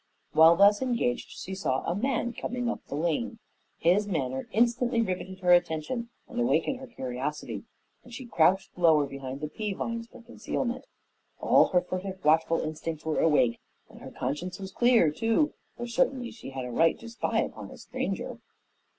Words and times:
While 0.33 0.55
thus 0.55 0.81
engaged, 0.81 1.29
she 1.29 1.53
saw 1.53 1.83
a 1.83 1.93
man 1.93 2.33
coming 2.33 2.67
up 2.71 2.83
the 2.87 2.95
lane. 2.95 3.37
His 3.77 4.07
manner 4.07 4.47
instantly 4.51 4.99
riveted 4.99 5.41
her 5.41 5.53
attention 5.53 6.09
and 6.27 6.41
awakened 6.41 6.79
her 6.79 6.87
curiosity, 6.87 7.65
and 8.03 8.11
she 8.11 8.25
crouched 8.25 8.75
lower 8.75 9.05
behind 9.05 9.41
the 9.41 9.47
pea 9.47 9.73
vines 9.73 10.07
for 10.07 10.23
concealment. 10.23 10.85
All 11.39 11.67
her 11.67 11.81
furtive, 11.81 12.25
watchful 12.25 12.61
instincts 12.61 13.05
were 13.05 13.19
awake, 13.19 13.59
and 13.91 13.99
her 14.01 14.09
conscience 14.09 14.59
was 14.59 14.71
clear, 14.71 15.11
too, 15.11 15.53
for 15.77 15.85
certainly 15.85 16.31
she 16.31 16.49
had 16.49 16.65
a 16.65 16.71
right 16.71 16.99
to 16.99 17.07
spy 17.07 17.37
upon 17.41 17.69
a 17.69 17.77
stranger. 17.77 18.39